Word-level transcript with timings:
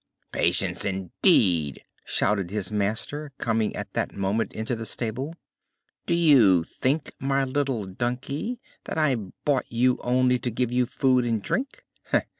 "Patience 0.31 0.83
indeed!" 0.83 1.83
shouted 2.05 2.49
his 2.49 2.71
master, 2.71 3.33
coming 3.37 3.75
at 3.75 3.93
that 3.93 4.15
moment 4.17 4.51
into 4.51 4.75
the 4.75 4.83
stable. 4.87 5.35
"Do 6.07 6.15
you 6.15 6.63
think, 6.63 7.11
my 7.19 7.43
little 7.43 7.85
donkey, 7.85 8.59
that 8.85 8.97
I 8.97 9.13
bought 9.45 9.71
you 9.71 9.99
only 10.01 10.39
to 10.39 10.49
give 10.49 10.71
you 10.71 10.87
food 10.87 11.23
and 11.23 11.39
drink? 11.39 11.85